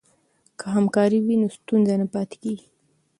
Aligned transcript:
که 0.59 0.65
همکاري 0.75 1.19
وي 1.25 1.35
نو 1.41 1.47
ستونزه 1.57 1.93
نه 2.01 2.05
پاتې 2.13 2.35
کیږي. 2.43 2.67